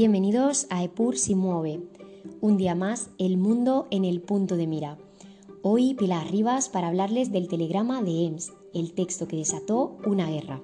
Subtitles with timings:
[0.00, 1.80] Bienvenidos a EPUR si mueve.
[2.40, 4.96] Un día más, el mundo en el punto de mira.
[5.62, 10.62] Hoy Pilar Rivas para hablarles del telegrama de EMS, el texto que desató una guerra.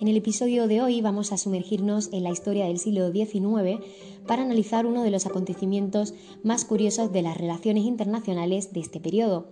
[0.00, 3.78] En el episodio de hoy vamos a sumergirnos en la historia del siglo XIX
[4.26, 6.12] para analizar uno de los acontecimientos
[6.42, 9.46] más curiosos de las relaciones internacionales de este periodo.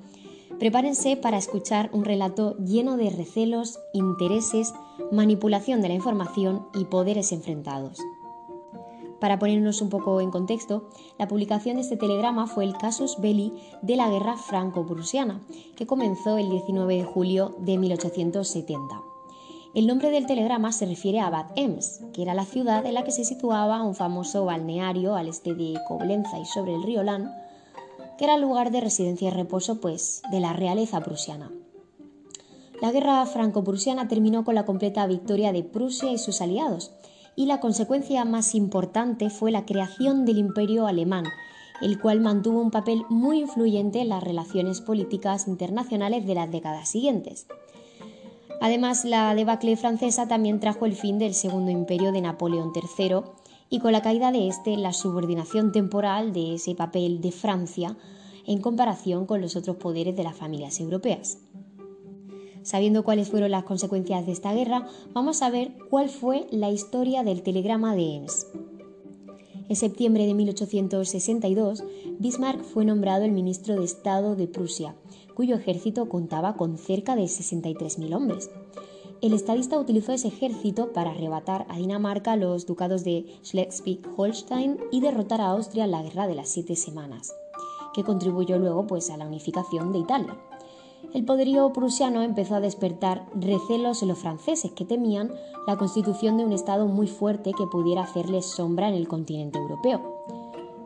[0.58, 4.74] Prepárense para escuchar un relato lleno de recelos, intereses,
[5.12, 8.00] manipulación de la información y poderes enfrentados.
[9.24, 13.54] Para ponernos un poco en contexto, la publicación de este telegrama fue el casus belli
[13.80, 15.40] de la guerra franco-prusiana,
[15.76, 19.00] que comenzó el 19 de julio de 1870.
[19.74, 23.02] El nombre del telegrama se refiere a Bad Ems, que era la ciudad en la
[23.02, 27.34] que se situaba un famoso balneario al este de Coblenza y sobre el río Lan,
[28.18, 31.50] que era el lugar de residencia y reposo pues, de la realeza prusiana.
[32.82, 36.92] La guerra franco-prusiana terminó con la completa victoria de Prusia y sus aliados,
[37.36, 41.24] y la consecuencia más importante fue la creación del imperio alemán,
[41.80, 46.88] el cual mantuvo un papel muy influyente en las relaciones políticas internacionales de las décadas
[46.88, 47.46] siguientes.
[48.60, 53.16] Además, la debacle francesa también trajo el fin del segundo imperio de Napoleón III
[53.68, 57.96] y con la caída de este la subordinación temporal de ese papel de Francia
[58.46, 61.38] en comparación con los otros poderes de las familias europeas.
[62.64, 67.22] Sabiendo cuáles fueron las consecuencias de esta guerra, vamos a ver cuál fue la historia
[67.22, 68.46] del telegrama de Ems.
[69.68, 71.84] En septiembre de 1862,
[72.18, 74.94] Bismarck fue nombrado el ministro de Estado de Prusia,
[75.34, 78.50] cuyo ejército contaba con cerca de 63.000 hombres.
[79.20, 85.42] El estadista utilizó ese ejército para arrebatar a Dinamarca los ducados de Schleswig-Holstein y derrotar
[85.42, 87.34] a Austria en la Guerra de las Siete Semanas,
[87.92, 90.34] que contribuyó luego pues, a la unificación de Italia
[91.14, 95.30] el poderío prusiano empezó a despertar recelos en los franceses que temían
[95.64, 100.24] la constitución de un Estado muy fuerte que pudiera hacerles sombra en el continente europeo.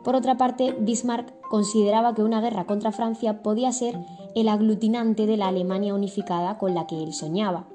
[0.03, 3.97] Por otra parte, Bismarck consideraba que una guerra contra Francia podía ser
[4.35, 7.65] el aglutinante de la Alemania unificada con la que él soñaba.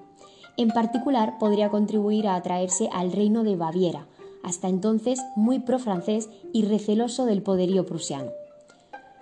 [0.56, 4.06] En particular, podría contribuir a atraerse al reino de Baviera,
[4.44, 8.30] hasta entonces muy pro-francés y receloso del poderío prusiano.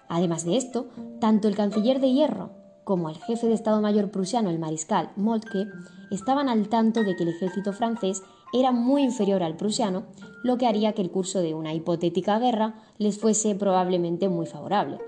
[0.09, 2.62] Además de esto, tanto el canciller de hierro
[2.93, 5.67] como el jefe de Estado Mayor prusiano, el mariscal Moltke,
[6.11, 8.23] estaban al tanto de que el ejército francés
[8.53, 10.03] era muy inferior al prusiano,
[10.43, 14.99] lo que haría que el curso de una hipotética guerra les fuese probablemente muy favorable.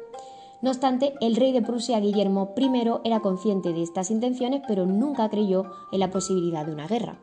[0.62, 5.28] No obstante, el rey de Prusia, Guillermo I, era consciente de estas intenciones, pero nunca
[5.28, 7.18] creyó en la posibilidad de una guerra.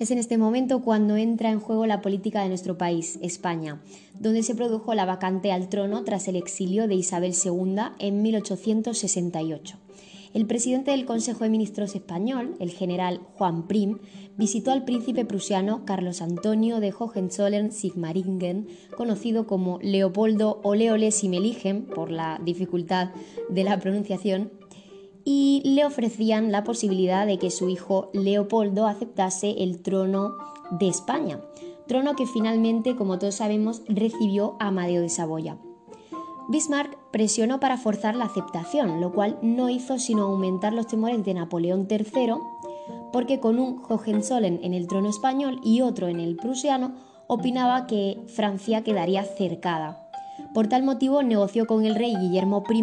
[0.00, 3.82] Es en este momento cuando entra en juego la política de nuestro país, España,
[4.18, 9.76] donde se produjo la vacante al trono tras el exilio de Isabel II en 1868.
[10.32, 13.98] El presidente del Consejo de Ministros español, el general Juan Prim,
[14.38, 22.40] visitó al príncipe prusiano Carlos Antonio de Hohenzollern-Sigmaringen, conocido como Leopoldo Oleole Simeligen por la
[22.42, 23.10] dificultad
[23.50, 24.50] de la pronunciación,
[25.32, 30.32] y le ofrecían la posibilidad de que su hijo Leopoldo aceptase el trono
[30.72, 31.40] de España,
[31.86, 35.56] trono que finalmente, como todos sabemos, recibió Amadeo de Saboya.
[36.48, 41.34] Bismarck presionó para forzar la aceptación, lo cual no hizo sino aumentar los temores de
[41.34, 42.34] Napoleón III,
[43.12, 46.94] porque con un Hohenzollern en el trono español y otro en el prusiano,
[47.28, 50.10] opinaba que Francia quedaría cercada.
[50.54, 52.82] Por tal motivo negoció con el rey Guillermo I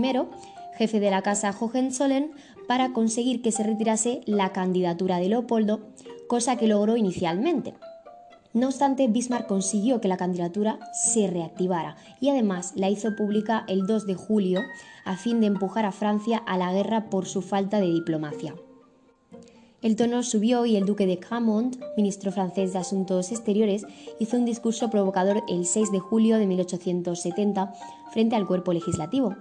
[0.77, 2.31] jefe de la casa Hohenzollern,
[2.67, 5.81] para conseguir que se retirase la candidatura de Leopoldo,
[6.27, 7.73] cosa que logró inicialmente.
[8.53, 13.85] No obstante, Bismarck consiguió que la candidatura se reactivara y además la hizo pública el
[13.85, 14.61] 2 de julio
[15.05, 18.55] a fin de empujar a Francia a la guerra por su falta de diplomacia.
[19.83, 23.85] El tono subió y el duque de Gramont, ministro francés de Asuntos Exteriores,
[24.19, 27.73] hizo un discurso provocador el 6 de julio de 1870
[28.11, 29.35] frente al cuerpo legislativo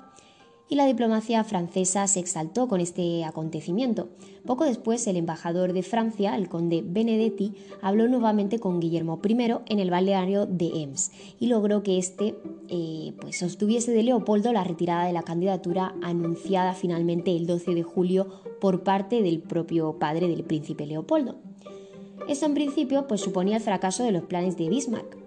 [0.68, 4.08] y la diplomacia francesa se exaltó con este acontecimiento.
[4.44, 9.36] Poco después, el embajador de Francia, el conde Benedetti, habló nuevamente con Guillermo I
[9.66, 12.36] en el balneario de Ems y logró que éste
[12.68, 17.82] eh, pues, sostuviese de Leopoldo la retirada de la candidatura anunciada finalmente el 12 de
[17.82, 18.28] julio
[18.60, 21.36] por parte del propio padre del príncipe Leopoldo.
[22.28, 25.25] Esto en principio pues, suponía el fracaso de los planes de Bismarck,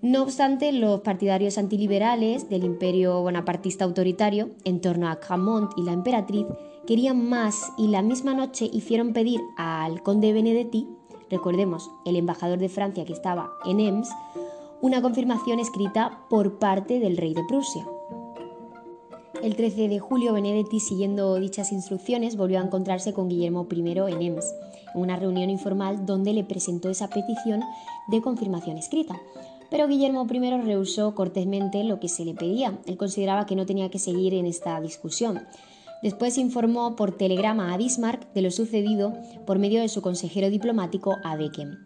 [0.00, 5.92] no obstante, los partidarios antiliberales del imperio bonapartista autoritario, en torno a Camont y la
[5.92, 6.46] emperatriz,
[6.86, 10.88] querían más y la misma noche hicieron pedir al conde Benedetti,
[11.30, 14.08] recordemos, el embajador de Francia que estaba en Ems,
[14.80, 17.84] una confirmación escrita por parte del rey de Prusia.
[19.42, 23.80] El 13 de julio, Benedetti, siguiendo dichas instrucciones, volvió a encontrarse con Guillermo I
[24.12, 24.54] en Ems,
[24.94, 27.62] en una reunión informal donde le presentó esa petición
[28.08, 29.20] de confirmación escrita.
[29.70, 32.78] Pero Guillermo I rehusó cortésmente lo que se le pedía.
[32.86, 35.40] Él consideraba que no tenía que seguir en esta discusión.
[36.02, 39.14] Después informó por telegrama a Bismarck de lo sucedido
[39.46, 41.78] por medio de su consejero diplomático Abeken.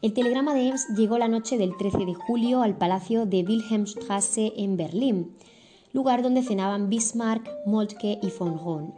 [0.00, 4.52] El telegrama de Ems llegó la noche del 13 de julio al palacio de Wilhelmstrasse
[4.56, 5.36] en Berlín
[5.92, 8.94] lugar donde cenaban Bismarck, Moltke y von Roon.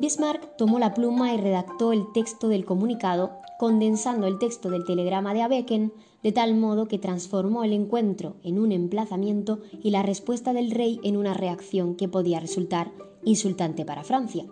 [0.00, 5.34] Bismarck tomó la pluma y redactó el texto del comunicado, condensando el texto del telegrama
[5.34, 5.92] de Abeken
[6.22, 11.00] de tal modo que transformó el encuentro en un emplazamiento y la respuesta del rey
[11.02, 12.92] en una reacción que podía resultar
[13.24, 14.46] insultante para Francia.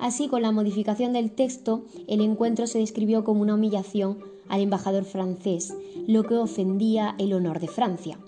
[0.00, 5.04] Así, con la modificación del texto, el encuentro se describió como una humillación al embajador
[5.04, 5.74] francés,
[6.06, 8.18] lo que ofendía el honor de Francia.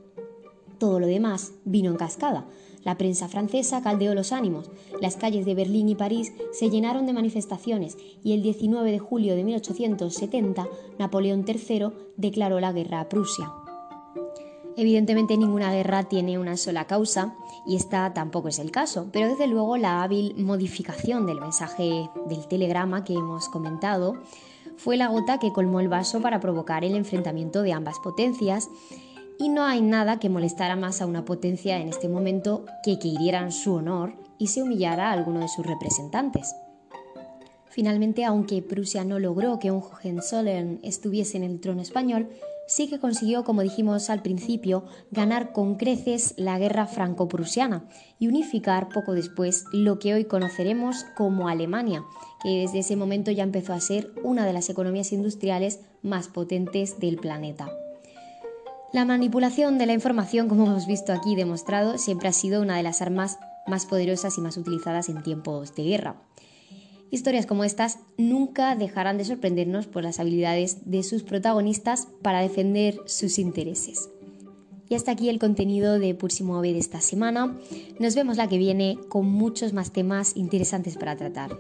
[0.79, 2.47] Todo lo demás vino en cascada.
[2.85, 4.71] La prensa francesa caldeó los ánimos,
[5.01, 9.35] las calles de Berlín y París se llenaron de manifestaciones y el 19 de julio
[9.35, 13.53] de 1870 Napoleón III declaró la guerra a Prusia.
[14.77, 19.47] Evidentemente ninguna guerra tiene una sola causa y esta tampoco es el caso, pero desde
[19.47, 24.15] luego la hábil modificación del mensaje del telegrama que hemos comentado
[24.77, 28.69] fue la gota que colmó el vaso para provocar el enfrentamiento de ambas potencias
[29.39, 33.09] y no hay nada que molestara más a una potencia en este momento que que
[33.09, 36.55] hirieran su honor y se humillara a alguno de sus representantes.
[37.75, 42.29] Finalmente, aunque Prusia no logró que un Hohenzollern estuviese en el trono español,
[42.69, 47.85] sí que consiguió, como dijimos al principio, ganar con creces la guerra franco-prusiana
[48.21, 52.05] y unificar poco después lo que hoy conoceremos como Alemania,
[52.45, 57.01] que desde ese momento ya empezó a ser una de las economías industriales más potentes
[57.01, 57.69] del planeta.
[58.95, 62.85] La manipulación de la información, como hemos visto aquí demostrado, siempre ha sido una de
[62.85, 66.23] las armas más poderosas y más utilizadas en tiempos de guerra.
[67.11, 73.01] Historias como estas nunca dejarán de sorprendernos por las habilidades de sus protagonistas para defender
[73.07, 74.11] sus intereses.
[74.89, 77.59] Y hasta aquí el contenido de Pursimo de esta semana.
[77.99, 81.51] Nos vemos la que viene con muchos más temas interesantes para tratar.